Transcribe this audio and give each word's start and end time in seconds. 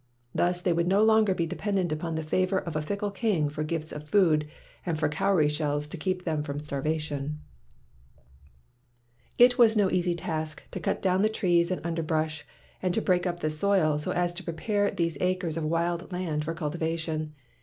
Thus 0.33 0.61
they 0.61 0.73
would 0.73 0.87
no 0.87 1.03
longer 1.03 1.35
be 1.35 1.45
de 1.45 1.55
pendent 1.55 1.91
upon 1.91 2.15
the 2.15 2.23
favor 2.23 2.57
of 2.57 2.75
a 2.75 2.81
fickle 2.81 3.11
king 3.11 3.49
for 3.49 3.63
gifts 3.63 3.91
of 3.91 4.09
food 4.09 4.47
and 4.83 4.97
for 4.97 5.07
cowry 5.07 5.47
shells 5.47 5.85
to 5.89 5.95
keep 5.95 6.23
them 6.23 6.41
from 6.41 6.59
starvation. 6.59 7.37
It 9.37 9.59
was 9.59 9.77
no 9.77 9.91
easy 9.91 10.15
task 10.15 10.63
to 10.71 10.79
cut 10.79 11.03
down 11.03 11.21
the 11.21 11.29
trees 11.29 11.69
and 11.69 11.85
underbrush 11.85 12.43
and 12.81 12.95
to 12.95 12.99
break 13.01 13.27
up 13.27 13.41
the 13.41 13.51
soil, 13.51 13.99
so 13.99 14.09
as 14.09 14.33
to 14.33 14.43
prepare 14.43 14.89
these 14.89 15.19
acres 15.21 15.55
of 15.55 15.65
wild 15.65 16.11
land 16.11 16.45
for 16.45 16.55
cultivation. 16.55 17.35